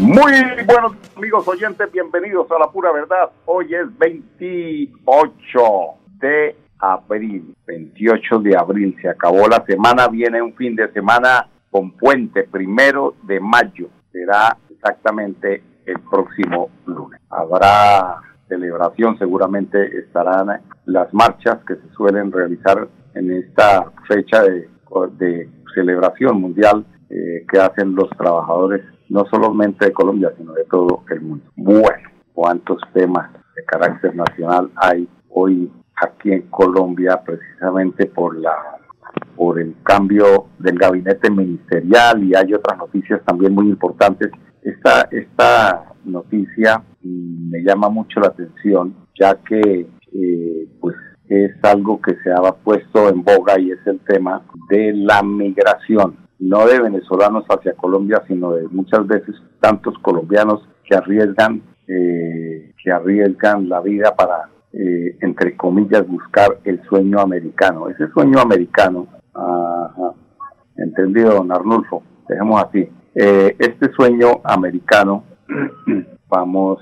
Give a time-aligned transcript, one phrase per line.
[0.00, 0.32] Muy
[0.66, 3.32] buenos amigos oyentes, bienvenidos a la pura verdad.
[3.44, 5.60] Hoy es 28
[6.18, 11.90] de abril, 28 de abril, se acabó la semana, viene un fin de semana con
[11.98, 17.20] puente, primero de mayo, será exactamente el próximo lunes.
[17.28, 24.66] Habrá celebración, seguramente estarán las marchas que se suelen realizar en esta fecha de,
[25.74, 31.20] celebración mundial eh, que hacen los trabajadores no solamente de Colombia, sino de todo el
[31.20, 31.44] mundo.
[31.56, 38.54] Bueno, cuántos temas de carácter nacional hay hoy aquí en Colombia precisamente por la
[39.34, 44.30] por el cambio del gabinete ministerial y hay otras noticias también muy importantes.
[44.62, 50.94] Esta, esta noticia me llama mucho la atención ya que eh, pues
[51.28, 56.16] es algo que se ha puesto en boga y es el tema de la migración
[56.40, 62.90] no de venezolanos hacia Colombia, sino de muchas veces tantos colombianos que arriesgan, eh, que
[62.90, 67.88] arriesgan la vida para, eh, entre comillas, buscar el sueño americano.
[67.90, 69.06] Ese sueño americano,
[70.76, 72.88] entendido, don Arnulfo, dejemos así.
[73.14, 75.24] Eh, este sueño americano,
[76.28, 76.78] vamos,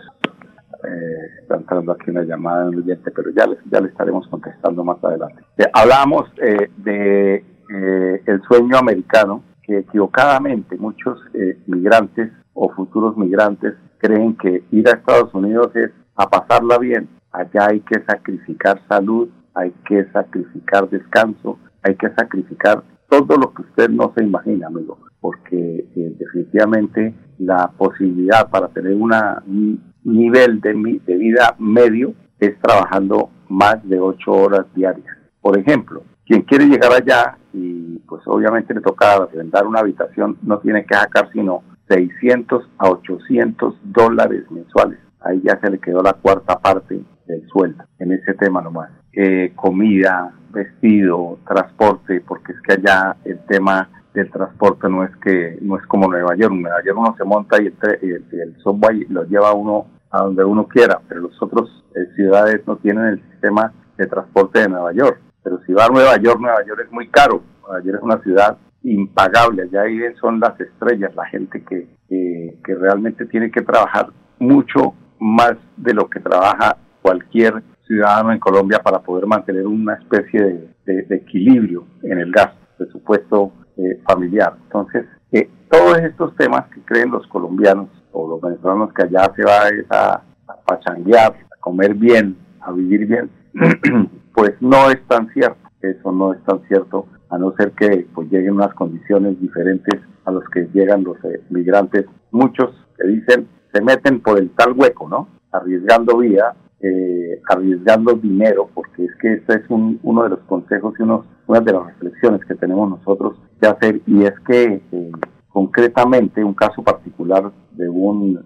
[1.43, 5.03] está entrando aquí una llamada de un oyente, pero ya ya le estaremos contestando más
[5.03, 5.43] adelante.
[5.73, 14.89] hablamos de el sueño americano equivocadamente muchos eh, migrantes o futuros migrantes creen que ir
[14.89, 17.09] a Estados Unidos es a pasarla bien.
[17.31, 23.63] Allá hay que sacrificar salud, hay que sacrificar descanso, hay que sacrificar todo lo que
[23.63, 30.61] usted no se imagina, amigo, porque eh, definitivamente la posibilidad para tener una, un nivel
[30.61, 30.73] de
[31.17, 35.17] vida medio es trabajando más de ocho horas diarias.
[35.41, 40.59] Por ejemplo, quien quiere llegar allá y pues obviamente le toca arrendar una habitación, no
[40.59, 44.99] tiene que sacar sino 600 a 800 dólares mensuales.
[45.21, 48.91] Ahí ya se le quedó la cuarta parte del sueldo en ese tema nomás.
[49.15, 55.59] Eh, comida, vestido, transporte, porque es que allá el tema del transporte no es que
[55.63, 56.53] no es como Nueva York.
[56.53, 60.45] En Nueva York uno se monta y el, el, subway lo lleva uno a donde
[60.45, 64.93] uno quiera, pero los otros eh, ciudades no tienen el sistema de transporte de Nueva
[64.93, 65.21] York.
[65.43, 67.43] Pero si va a Nueva York, Nueva York es muy caro.
[67.63, 69.63] Nueva York es una ciudad impagable.
[69.63, 75.55] Allá ahí son las estrellas, la gente que, que, realmente tiene que trabajar mucho más
[75.77, 81.85] de lo que trabaja cualquier ciudadano en Colombia para poder mantener una especie de, equilibrio
[82.03, 84.55] en el gasto, presupuesto eh, familiar.
[84.65, 89.45] Entonces, eh, todos estos temas que creen los colombianos o los venezolanos que allá se
[89.45, 93.31] va a, a pachanguear, a comer bien, a vivir bien,
[94.39, 95.59] pues no es tan cierto.
[95.81, 100.31] Eso no es tan cierto, a no ser que pues lleguen unas condiciones diferentes a
[100.31, 102.07] los que llegan los eh, migrantes.
[102.31, 105.29] Muchos que dicen se meten por el tal hueco, ¿no?
[105.51, 111.03] Arriesgando vida, eh, arriesgando dinero, porque es que este es uno de los consejos y
[111.03, 115.13] unos, una de las reflexiones que tenemos nosotros que hacer, y es que eh,
[115.49, 118.41] concretamente un caso particular de un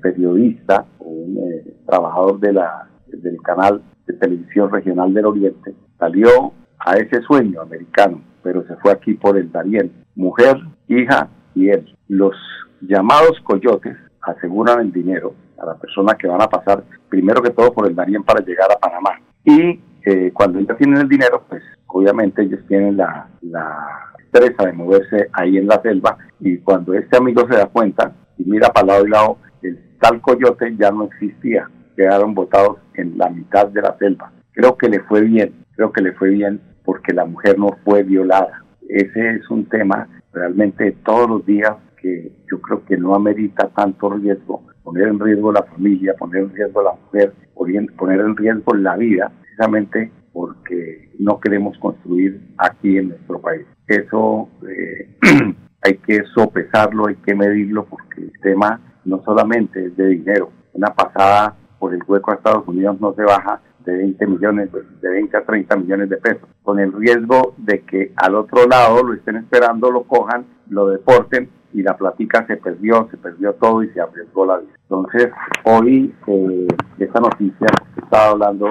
[0.00, 1.38] periodista o un
[1.86, 6.52] trabajador de la, del canal de televisión regional del Oriente, salió
[6.84, 9.92] a ese sueño americano, pero se fue aquí por el Darién.
[10.16, 10.56] Mujer,
[10.88, 11.94] hija y él.
[12.08, 12.34] Los
[12.80, 17.72] llamados coyotes aseguran el dinero a la persona que van a pasar primero que todo
[17.72, 19.20] por el Darién para llegar a Panamá.
[19.44, 25.28] Y eh, cuando ellos tienen el dinero, pues obviamente ellos tienen la, la de moverse
[25.32, 29.06] ahí en la selva y cuando este amigo se da cuenta y mira para lado
[29.06, 33.96] y lado, el tal coyote ya no existía, quedaron botados en la mitad de la
[33.98, 34.30] selva.
[34.52, 38.04] Creo que le fue bien, creo que le fue bien porque la mujer no fue
[38.04, 38.64] violada.
[38.88, 44.10] Ese es un tema realmente todos los días que yo creo que no amerita tanto
[44.10, 47.34] riesgo, poner en riesgo la familia, poner en riesgo la mujer,
[47.96, 53.66] poner en riesgo la vida, precisamente porque no queremos construir aquí en nuestro país.
[53.88, 55.16] Eso eh,
[55.82, 60.52] hay que sopesarlo, hay que medirlo, porque el tema no solamente es de dinero.
[60.74, 65.08] Una pasada por el hueco a Estados Unidos no se baja de 20 millones, de
[65.08, 69.14] 20 a 30 millones de pesos, con el riesgo de que al otro lado lo
[69.14, 73.90] estén esperando, lo cojan, lo deporten y la platica se perdió, se perdió todo y
[73.90, 74.72] se arriesgó la vida.
[74.82, 75.30] Entonces,
[75.64, 77.66] hoy eh, esta noticia
[77.96, 78.66] estaba hablando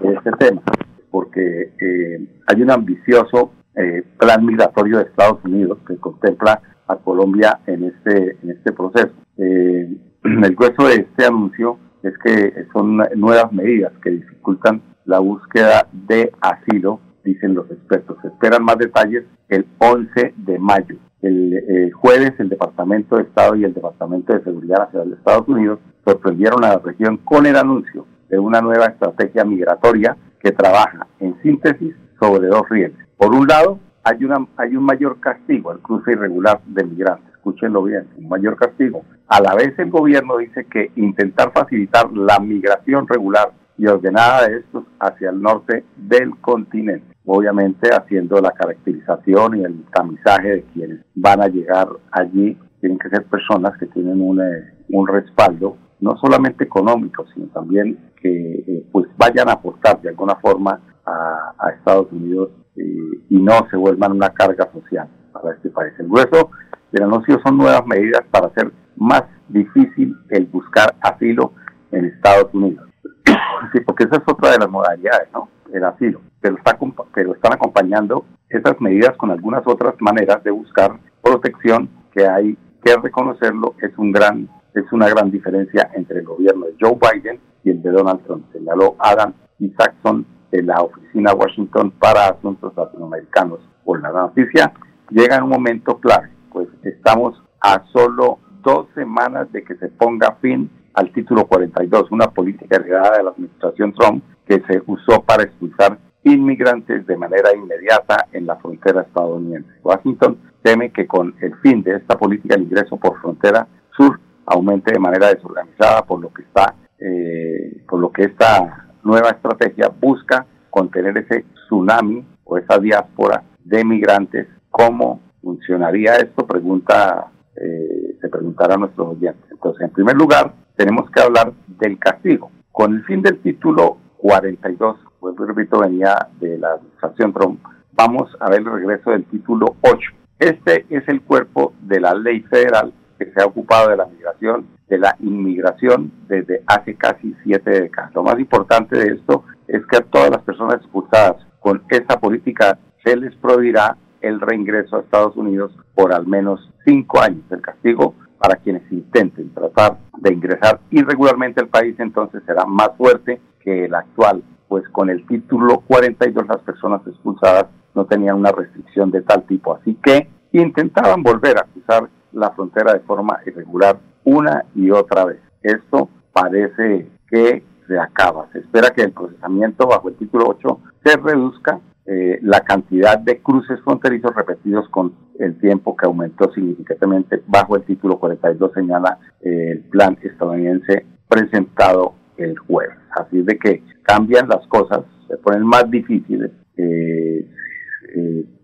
[0.00, 0.62] de este tema,
[1.10, 7.60] porque eh, hay un ambicioso eh, plan migratorio de Estados Unidos que contempla a Colombia
[7.66, 9.12] en este, en este proceso.
[9.36, 15.88] Eh, el grueso de este anuncio es que son nuevas medidas que dificultan la búsqueda
[15.92, 18.18] de asilo, dicen los expertos.
[18.22, 20.96] Se esperan más detalles el 11 de mayo.
[21.22, 25.78] El jueves el Departamento de Estado y el Departamento de Seguridad Nacional de Estados Unidos
[26.04, 31.40] sorprendieron a la región con el anuncio de una nueva estrategia migratoria que trabaja en
[31.42, 32.96] síntesis sobre dos rieles.
[33.16, 37.34] Por un lado, hay, una, hay un mayor castigo al cruce irregular de migrantes.
[37.46, 39.04] Escúchenlo bien, un mayor castigo.
[39.28, 44.56] A la vez el gobierno dice que intentar facilitar la migración regular y ordenada de
[44.58, 47.06] estos hacia el norte del continente.
[47.24, 52.58] Obviamente haciendo la caracterización y el tamizaje de quienes van a llegar allí.
[52.80, 58.10] Tienen que ser personas que tienen un, eh, un respaldo, no solamente económico, sino también
[58.20, 63.36] que eh, pues vayan a aportar de alguna forma a, a Estados Unidos eh, y
[63.38, 65.92] no se vuelvan una carga social para este país.
[66.00, 66.50] El grueso
[66.96, 71.52] del anuncio son nuevas medidas para hacer más difícil el buscar asilo
[71.92, 72.88] en Estados Unidos.
[73.72, 75.48] sí, porque esa es otra de las modalidades, ¿no?
[75.72, 76.20] El asilo.
[76.40, 76.78] Pero, está,
[77.14, 82.96] pero están acompañando esas medidas con algunas otras maneras de buscar protección que hay que
[82.96, 87.70] reconocerlo, es un gran es una gran diferencia entre el gobierno de Joe Biden y
[87.70, 93.60] el de Donald Trump, señaló Adam Isaacson de la Oficina Washington para Asuntos Latinoamericanos.
[93.84, 94.72] Por la noticia
[95.10, 100.38] llega en un momento clave, pues estamos a solo dos semanas de que se ponga
[100.40, 105.42] fin al título 42, una política heredada de la administración Trump que se usó para
[105.42, 109.68] expulsar inmigrantes de manera inmediata en la frontera estadounidense.
[109.82, 114.94] Washington teme que con el fin de esta política el ingreso por frontera sur aumente
[114.94, 120.46] de manera desorganizada, por lo que está, eh, por lo que esta nueva estrategia busca
[120.70, 124.48] contener ese tsunami o esa diáspora de migrantes.
[124.70, 126.44] ¿Cómo funcionaría esto?
[126.44, 129.44] Pregunta, eh, se preguntará a nuestros oyentes.
[129.52, 132.50] Entonces, en primer lugar, tenemos que hablar del castigo.
[132.72, 137.60] Con el fin del título 42, pues repito, venía de la administración Trump,
[137.92, 139.98] vamos a ver el regreso del título 8.
[140.40, 144.66] Este es el cuerpo de la ley federal que se ha ocupado de la migración
[144.88, 148.14] de la inmigración desde hace casi siete décadas.
[148.14, 152.78] Lo más importante de esto es que a todas las personas expulsadas con esta política
[153.04, 157.42] se les prohibirá el reingreso a Estados Unidos por al menos cinco años.
[157.50, 163.40] El castigo para quienes intenten tratar de ingresar irregularmente al país entonces será más fuerte
[163.60, 169.10] que el actual, pues con el título 42 las personas expulsadas no tenían una restricción
[169.10, 169.74] de tal tipo.
[169.74, 175.40] Así que intentaban volver a cruzar la frontera de forma irregular una y otra vez.
[175.62, 178.48] Esto parece que se acaba.
[178.52, 183.38] Se espera que el procesamiento bajo el título 8 se reduzca eh, la cantidad de
[183.38, 189.72] cruces fronterizos repetidos con el tiempo que aumentó significativamente bajo el título 42, señala eh,
[189.72, 192.96] el plan estadounidense presentado el jueves.
[193.10, 196.52] Así de que cambian las cosas, se ponen más difíciles.
[196.76, 197.44] Eh,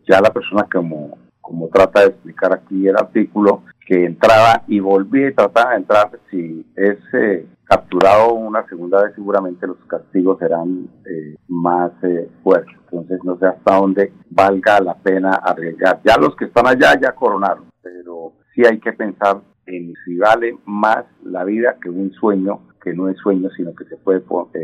[0.09, 5.29] ya la persona como, como trata de explicar aquí el artículo, que entraba y volvía
[5.29, 6.11] y trataba de entrar.
[6.31, 12.77] Si es eh, capturado una segunda vez, seguramente los castigos serán eh, más eh, fuertes.
[12.85, 16.01] Entonces, no sé hasta dónde valga la pena arriesgar.
[16.05, 20.59] Ya los que están allá ya coronaron, pero sí hay que pensar en si vale
[20.67, 24.23] más la vida que un sueño, que no es sueño, sino que se puede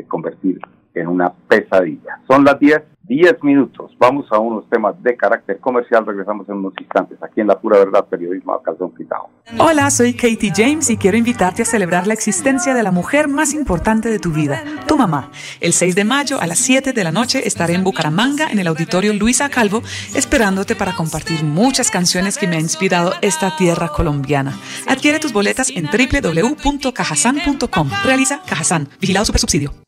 [0.08, 0.60] convertir
[1.00, 2.20] en una pesadilla.
[2.26, 3.90] Son las 10 10 minutos.
[3.98, 6.04] Vamos a unos temas de carácter comercial.
[6.06, 9.30] Regresamos en unos instantes aquí en La Pura Verdad, periodismo a calzón quitado.
[9.58, 13.54] Hola, soy Katie James y quiero invitarte a celebrar la existencia de la mujer más
[13.54, 15.30] importante de tu vida, tu mamá.
[15.60, 18.66] El 6 de mayo a las 7 de la noche estaré en Bucaramanga, en el
[18.66, 19.80] auditorio Luisa Calvo,
[20.14, 24.58] esperándote para compartir muchas canciones que me ha inspirado esta tierra colombiana.
[24.86, 27.90] Adquiere tus boletas en www.cajasan.com.
[28.04, 29.87] Realiza Cajasan, vigilado super subsidio.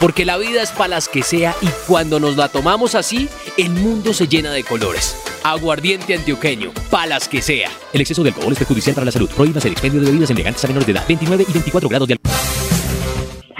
[0.00, 3.28] Porque la vida es para las que sea y cuando nos la tomamos así,
[3.58, 5.14] el mundo se llena de colores.
[5.44, 7.68] Aguardiente antioqueño, palas que sea.
[7.92, 9.28] El exceso de alcohol es perjudicial para la salud.
[9.36, 11.04] Prohíbas el expendio de bebidas embriagantes a menores de edad.
[11.06, 12.32] 29 y 24 grados de alcohol.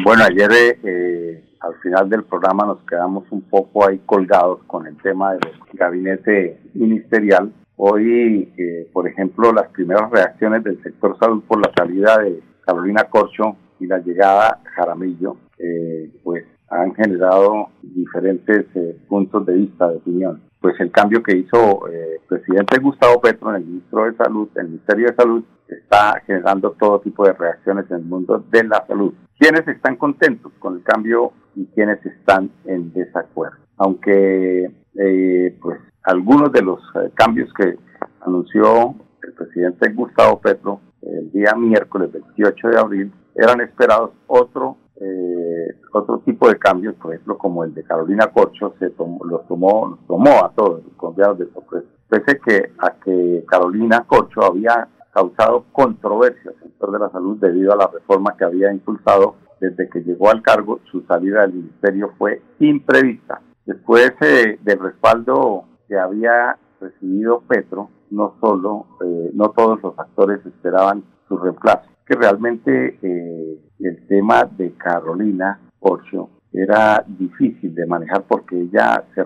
[0.03, 4.97] Bueno, ayer eh, al final del programa nos quedamos un poco ahí colgados con el
[4.97, 7.53] tema del gabinete ministerial.
[7.77, 13.05] Hoy, eh, por ejemplo, las primeras reacciones del sector salud por la salida de Carolina
[13.05, 18.67] Corcho y la llegada Jaramillo, eh, pues han generado diferentes
[19.09, 20.43] puntos de vista, de opinión.
[20.61, 24.69] Pues el cambio que hizo el presidente Gustavo Petro en el ministro de Salud, el
[24.69, 29.15] Ministerio de Salud, está generando todo tipo de reacciones en el mundo de la salud.
[29.39, 33.57] ¿Quiénes están contentos con el cambio y quienes están en desacuerdo?
[33.79, 37.77] Aunque eh, pues algunos de los eh, cambios que
[38.21, 45.77] anunció el presidente Gustavo Petro el día miércoles 28 de abril eran esperados otro eh,
[45.93, 49.99] otro tipo de cambios, por ejemplo, como el de Carolina Corcho, se tomó, los tomó,
[50.07, 51.89] tomó a todos los colombianos de sorpresa.
[52.09, 57.73] Pese que a que Carolina Corcho había causado controversia el sector de la salud debido
[57.73, 60.81] a la reforma que había impulsado desde que llegó al cargo.
[60.91, 63.41] Su salida del ministerio fue imprevista.
[63.65, 70.45] Después eh, del respaldo que había recibido Petro, no solo, eh, no todos los actores
[70.45, 71.89] esperaban su reemplazo.
[72.05, 79.23] Que realmente eh, el tema de Carolina Porcio era difícil de manejar porque ella se,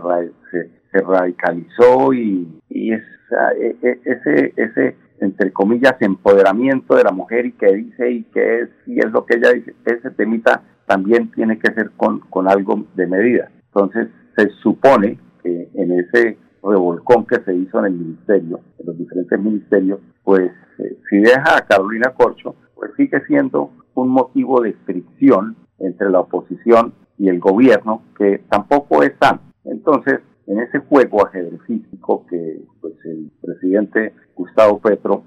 [0.92, 3.02] se, radicalizó y, y e,
[3.82, 8.68] e, ese, ese entre comillas, empoderamiento de la mujer y que dice y que es,
[8.86, 12.84] y es lo que ella dice, ese temita también tiene que ser con, con algo
[12.94, 13.50] de medida.
[13.68, 18.98] Entonces, se supone que en ese revolcón que se hizo en el ministerio, en los
[18.98, 24.72] diferentes ministerios, pues eh, si deja a Carolina Corcho, pues sigue siendo un motivo de
[24.84, 29.40] fricción entre la oposición y el gobierno, que tampoco es sano.
[29.64, 35.24] Entonces, en ese juego ajedrecístico que pues, el presidente Gustavo Petro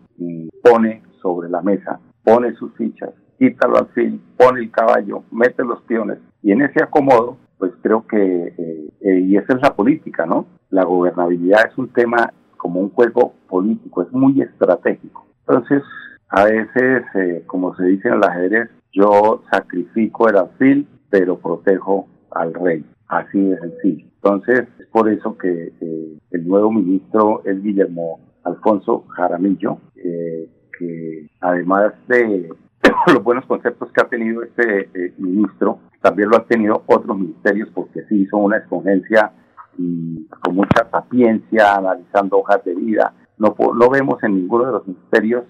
[0.61, 5.81] pone sobre la mesa, pone sus fichas, quítalo al fin, pone el caballo, mete los
[5.83, 8.17] peones y en ese acomodo, pues creo que,
[8.57, 10.45] eh, eh, y esa es la política, ¿no?
[10.69, 15.25] La gobernabilidad es un tema como un juego político, es muy estratégico.
[15.47, 15.83] Entonces,
[16.29, 22.07] a veces, eh, como se dice en el ajedrez, yo sacrifico el alfil, pero protejo
[22.31, 22.85] al rey.
[23.07, 24.05] Así de sencillo.
[24.15, 31.29] Entonces, es por eso que eh, el nuevo ministro es Guillermo Alfonso Jaramillo, eh, que
[31.39, 32.49] además de
[33.13, 37.69] los buenos conceptos que ha tenido este eh, ministro, también lo han tenido otros ministerios
[37.73, 39.31] porque sí hizo una escogencia
[39.77, 43.13] y con mucha sapiencia, analizando hojas de vida.
[43.37, 45.43] No, no vemos en ninguno de los ministerios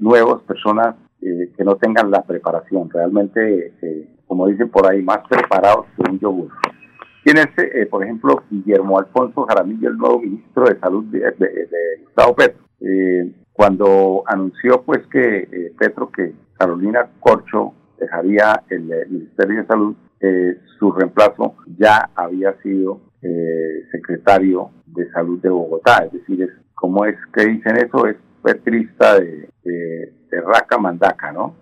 [0.00, 3.74] nuevos personas que no tengan la preparación, realmente,
[4.26, 6.50] como dicen por ahí, más preparados que un yogur.
[7.28, 11.30] Tiene, eh, por ejemplo, Guillermo Alfonso Jaramillo, el nuevo ministro de Salud de,
[12.04, 12.62] Gustavo Petro.
[12.80, 19.96] Eh, cuando anunció pues que eh, Petro, que Carolina Corcho dejaría el, Ministerio de Salud,
[20.78, 23.00] su reemplazo ya había sido
[23.90, 26.04] secretario de Salud de Bogotá.
[26.04, 28.06] Es decir, es, ¿cómo es que dicen eso?
[28.06, 29.48] Es petrista de,
[30.30, 31.56] Raca Mandaca, ¿no?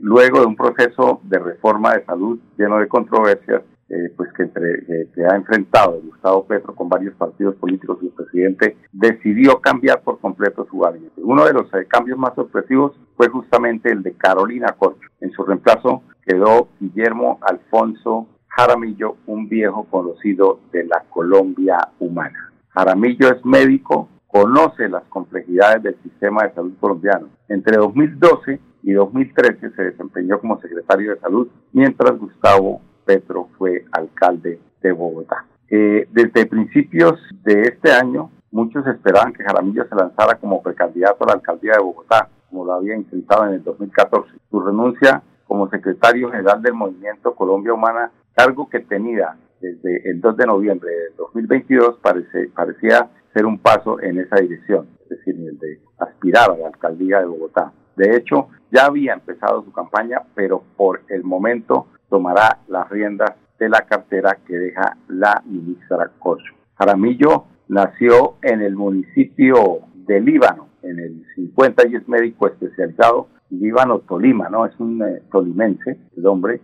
[0.00, 3.62] luego de un proceso de reforma de salud lleno de controversias,
[3.92, 8.12] eh, pues que, entre, que ha enfrentado Gustavo Petro con varios partidos políticos y el
[8.12, 11.20] presidente decidió cambiar por completo su gabinete.
[11.20, 15.08] Uno de los eh, cambios más sorpresivos fue justamente el de Carolina Corcho.
[15.20, 22.52] En su reemplazo quedó Guillermo Alfonso Jaramillo, un viejo conocido de la Colombia humana.
[22.68, 27.28] Jaramillo es médico, conoce las complejidades del sistema de salud colombiano.
[27.48, 34.60] Entre 2012 y 2013 se desempeñó como secretario de salud, mientras Gustavo Petro fue alcalde
[34.82, 35.46] de Bogotá.
[35.70, 41.28] Eh, desde principios de este año, muchos esperaban que Jaramillo se lanzara como precandidato a
[41.28, 44.30] la alcaldía de Bogotá, como lo había intentado en el 2014.
[44.50, 50.36] Su renuncia como secretario general del Movimiento Colombia Humana, cargo que tenía desde el 2
[50.36, 55.58] de noviembre de 2022, parece, parecía ser un paso en esa dirección, es decir, el
[55.58, 57.72] de aspirar a la alcaldía de Bogotá.
[57.96, 63.68] De hecho, ya había empezado su campaña, pero por el momento tomará las riendas de
[63.68, 66.54] la cartera que deja la ministra Corcho.
[66.74, 74.00] Jaramillo nació en el municipio de Líbano, en el 50 y es médico especializado, Líbano
[74.00, 74.66] Tolima, ¿no?
[74.66, 76.60] Es un eh, tolimense, el hombre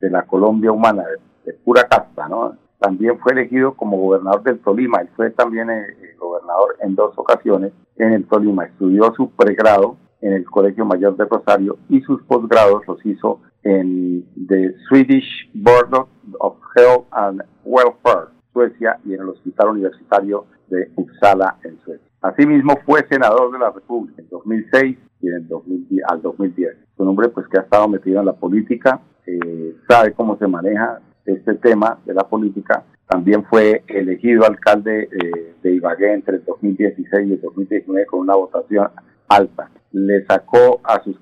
[0.00, 1.04] de, la Colombia humana,
[1.44, 2.56] de, pura casta, ¿no?
[2.78, 7.72] También fue elegido como gobernador del Tolima, él fue también eh, gobernador en dos ocasiones
[7.96, 12.82] en el Tolima, estudió su pregrado en el Colegio Mayor de Rosario y sus posgrados
[12.86, 16.06] los hizo en the Swedish Board
[16.38, 22.06] of Health and Welfare, Suecia, y en el Hospital Universitario de Uppsala, en Suecia.
[22.22, 26.70] Asimismo, fue senador de la República en 2006 y en 2010, al 2010.
[26.70, 30.46] Es un hombre pues, que ha estado metido en la política, eh, sabe cómo se
[30.46, 32.84] maneja este tema de la política.
[33.08, 38.34] También fue elegido alcalde eh, de Ibagué entre el 2016 y el 2019 con una
[38.34, 38.88] votación
[39.28, 39.70] alta.
[39.92, 41.16] Le sacó a sus,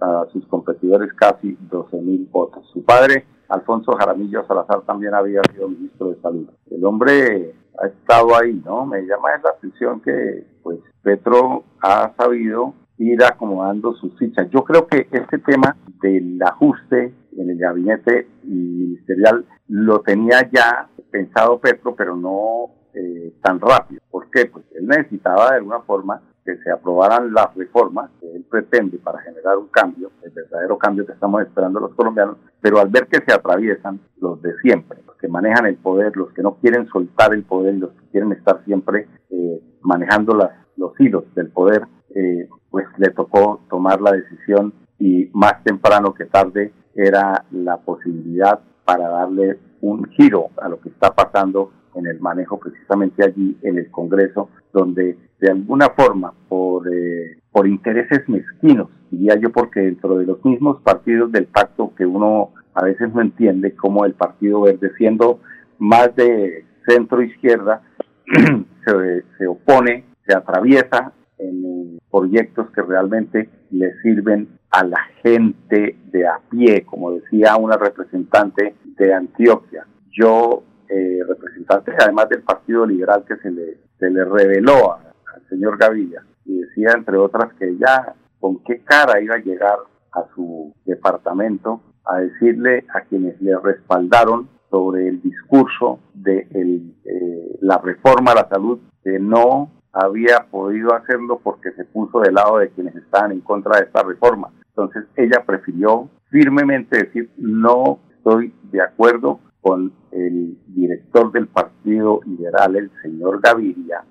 [0.00, 2.68] a sus competidores casi 12 mil votos.
[2.72, 6.48] Su padre, Alfonso Jaramillo Salazar, también había sido ministro de Salud.
[6.70, 8.86] El hombre ha estado ahí, ¿no?
[8.86, 14.50] Me llama la atención que, pues, Petro ha sabido ir acomodando sus fichas.
[14.50, 21.58] Yo creo que este tema del ajuste en el gabinete ministerial lo tenía ya pensado
[21.58, 24.00] Petro, pero no eh, tan rápido.
[24.10, 24.46] ¿Por qué?
[24.46, 29.20] Pues él necesitaba de alguna forma que se aprobaran las reformas que él pretende para
[29.20, 33.22] generar un cambio, el verdadero cambio que estamos esperando los colombianos, pero al ver que
[33.26, 37.34] se atraviesan los de siempre, los que manejan el poder, los que no quieren soltar
[37.34, 42.48] el poder, los que quieren estar siempre eh, manejando las, los hilos del poder, eh,
[42.70, 49.08] pues le tocó tomar la decisión y más temprano que tarde era la posibilidad para
[49.08, 53.90] darle un giro a lo que está pasando en el manejo precisamente allí en el
[53.90, 60.26] Congreso, donde de alguna forma por, eh, por intereses mezquinos, diría yo, porque dentro de
[60.26, 64.92] los mismos partidos del pacto que uno a veces no entiende cómo el Partido Verde,
[64.96, 65.40] siendo
[65.78, 67.82] más de centro izquierda,
[68.86, 76.26] se, se opone, se atraviesa en proyectos que realmente le sirven a la gente de
[76.26, 79.86] a pie, como decía una representante de Antioquia.
[80.12, 85.78] Yo, eh, representante además del Partido Liberal que se le, se le reveló al señor
[85.78, 89.78] Gaviria, y decía entre otras que ya con qué cara iba a llegar
[90.12, 97.78] a su departamento a decirle a quienes le respaldaron sobre el discurso de eh, la
[97.78, 102.70] reforma a la salud que no había podido hacerlo porque se puso del lado de
[102.70, 104.50] quienes estaban en contra de esta reforma.
[104.80, 112.76] Entonces ella prefirió firmemente decir no estoy de acuerdo con el director del Partido Liberal,
[112.76, 114.04] el señor Gaviria,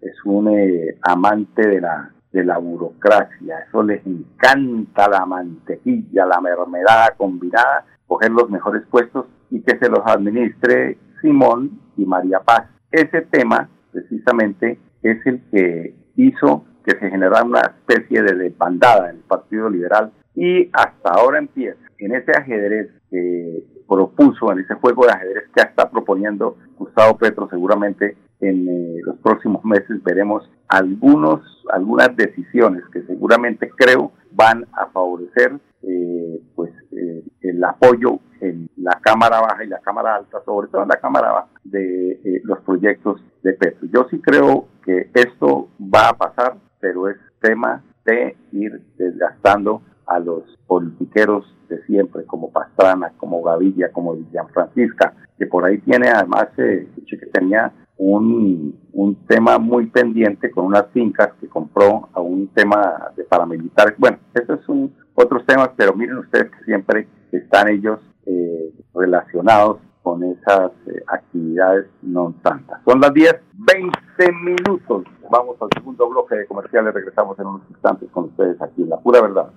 [0.00, 6.40] es un eh, amante de la, de la burocracia, eso les encanta la mantequilla, la
[6.40, 12.68] mermelada combinada, coger los mejores puestos y que se los administre Simón y María Paz.
[12.90, 19.16] Ese tema precisamente es el que hizo que se generara una especie de desbandada en
[19.16, 25.06] el Partido Liberal y hasta ahora empieza en ese ajedrez que propuso, en ese juego
[25.06, 31.40] de ajedrez que está proponiendo Gustavo Petro, seguramente en eh, los próximos meses veremos algunos,
[31.72, 38.98] algunas decisiones que seguramente creo van a favorecer eh, pues eh, el apoyo en la
[39.02, 43.22] Cámara Baja y la Cámara Alta, sobre todo en la Cámara Baja, de los proyectos
[43.42, 43.88] de Petro.
[43.90, 50.20] Yo sí creo que esto va a pasar, pero es tema de ir desgastando a
[50.20, 56.08] los politiqueros de siempre, como Pastrana, como Gaviria, como Villan Francisca, que por ahí tiene
[56.08, 62.20] además, eh, que tenía un, un tema muy pendiente con unas fincas que compró a
[62.20, 63.98] un tema de paramilitares.
[63.98, 70.22] Bueno, esos son otros temas, pero miren ustedes que siempre están ellos eh, relacionados con
[70.22, 72.80] esas eh, actividades no tantas.
[72.84, 75.04] Son las 10, 20 minutos.
[75.30, 76.92] Vamos al segundo bloque de comerciales.
[76.92, 79.50] Regresamos en unos instantes con ustedes aquí en La Pura Verdad.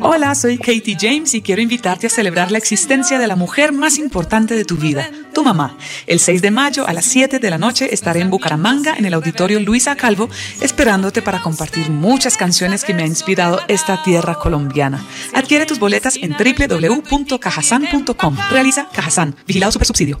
[0.00, 3.98] Hola, soy Katie James y quiero invitarte a celebrar la existencia de la mujer más
[3.98, 5.76] importante de tu vida, tu mamá.
[6.06, 9.14] El 6 de mayo a las 7 de la noche estaré en Bucaramanga en el
[9.14, 10.28] auditorio Luisa Calvo
[10.60, 15.02] esperándote para compartir muchas canciones que me ha inspirado esta tierra colombiana.
[15.34, 18.36] Adquiere tus boletas en www.cajasan.com.
[18.50, 20.20] Realiza Cajasan, vigilado super subsidio.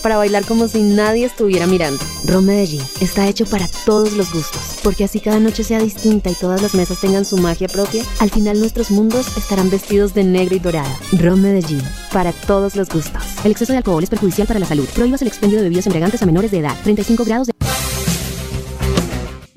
[0.00, 2.02] para bailar como si nadie estuviera mirando.
[2.26, 6.34] Ron Medellín está hecho para todos los gustos, porque así cada noche sea distinta y
[6.34, 10.56] todas las mesas tengan su magia propia, al final nuestros mundos estarán vestidos de negro
[10.56, 10.90] y dorado.
[11.18, 11.82] Ron Medellín,
[12.12, 13.22] para todos los gustos.
[13.44, 14.88] El exceso de alcohol es perjudicial para la salud.
[14.94, 16.74] Prohíbas el expendio de bebidas embriagantes a menores de edad.
[16.82, 17.52] 35 grados de...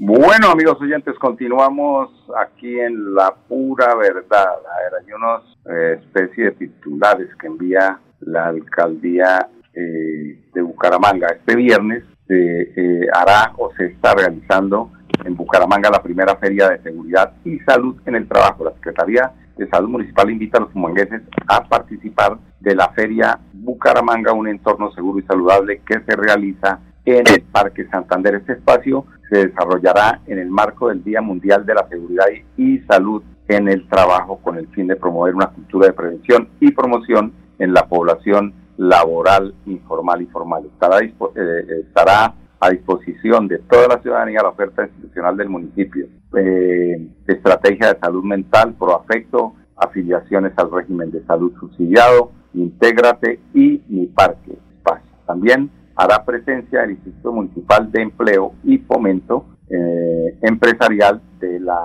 [0.06, 4.49] Bueno, amigos oyentes, continuamos aquí en La Pura Verdad.
[4.49, 11.27] A ver, hay unos eh, especie de titulares que envía la alcaldía eh, de Bucaramanga.
[11.27, 14.91] Este viernes se eh, hará o se está realizando
[15.23, 18.65] en Bucaramanga la primera feria de seguridad y salud en el trabajo.
[18.65, 24.33] La Secretaría de Salud Municipal invita a los humangueses a participar de la feria Bucaramanga,
[24.33, 28.36] un entorno seguro y saludable que se realiza en el Parque Santander.
[28.36, 32.25] Este espacio se desarrollará en el marco del Día Mundial de la Seguridad
[32.57, 36.71] y Salud en el trabajo con el fin de promover una cultura de prevención y
[36.71, 40.65] promoción en la población laboral, informal y formal.
[40.65, 46.07] Estará, eh, estará a disposición de toda la ciudadanía la oferta institucional del municipio.
[46.38, 54.07] Eh, estrategia de salud mental, proafecto, afiliaciones al régimen de salud subsidiado, Intégrate y Mi
[54.07, 55.12] Parque Espacio.
[55.25, 61.81] También hará presencia el Instituto Municipal de Empleo y Fomento eh, Empresarial de la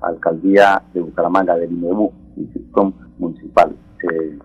[0.00, 3.74] Alcaldía de Bucaramanga, del INEBU, Instituto Municipal
[4.12, 4.38] eh,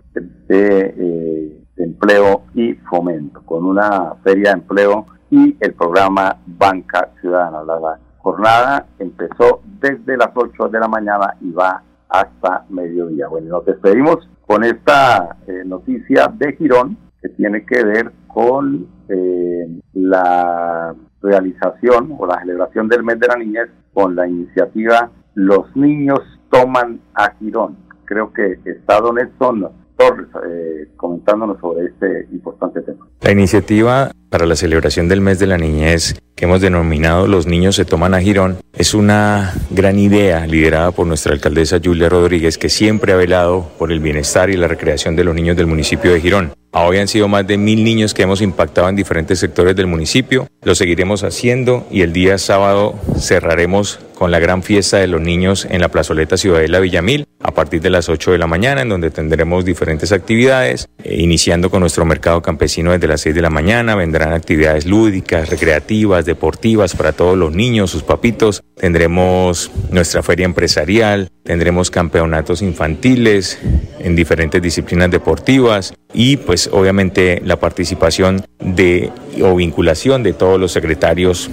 [0.48, 7.62] de, Empleo y Fomento, con una feria de empleo y el programa Banca Ciudadana.
[7.64, 13.28] La, jornada empezó desde las 8 de la mañana y va hasta mediodía.
[13.28, 19.80] Bueno, nos despedimos con esta eh, noticia de Girón que tiene que ver con eh,
[19.92, 26.20] la realización o la celebración del mes de la niñez con la iniciativa Los niños
[26.50, 27.76] toman a Girón.
[28.06, 33.06] Creo que está Don Edson Torres eh, comentándonos sobre este importante tema.
[33.20, 37.76] La iniciativa para la celebración del mes de la niñez que hemos denominado Los niños
[37.76, 42.68] se toman a Girón es una gran idea liderada por nuestra alcaldesa Julia Rodríguez que
[42.68, 46.20] siempre ha velado por el bienestar y la recreación de los niños del municipio de
[46.20, 46.52] Girón.
[46.72, 50.48] Hoy han sido más de mil niños que hemos impactado en diferentes sectores del municipio.
[50.62, 55.68] Lo seguiremos haciendo y el día sábado cerraremos con la gran fiesta de los niños
[55.70, 59.10] en la plazoleta Ciudadela Villamil a partir de las 8 de la mañana, en donde
[59.10, 63.94] tendremos diferentes actividades, eh, iniciando con nuestro mercado campesino desde las 6 de la mañana.
[63.94, 68.62] Vendrán actividades lúdicas, recreativas, deportivas para todos los niños, sus papitos.
[68.76, 73.58] Tendremos nuestra feria empresarial, tendremos campeonatos infantiles
[73.98, 79.10] en diferentes disciplinas deportivas y pues obviamente la participación de
[79.42, 81.50] o vinculación de todos los secretarios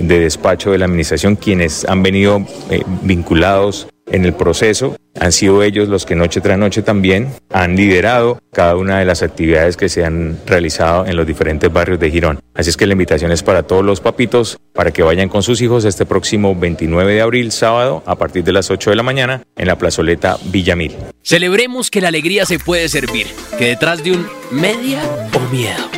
[0.00, 4.96] de despacho de la administración quienes han venido eh, vinculados en el proceso.
[5.18, 9.22] Han sido ellos los que noche tras noche también han liderado cada una de las
[9.22, 12.40] actividades que se han realizado en los diferentes barrios de Girón.
[12.54, 15.60] Así es que la invitación es para todos los papitos para que vayan con sus
[15.60, 19.42] hijos este próximo 29 de abril, sábado, a partir de las 8 de la mañana,
[19.56, 20.96] en la plazoleta Villamil.
[21.22, 23.26] Celebremos que la alegría se puede servir,
[23.58, 25.00] que detrás de un media
[25.34, 25.97] o miedo